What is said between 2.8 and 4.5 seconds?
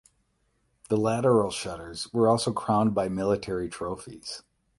by military trophies.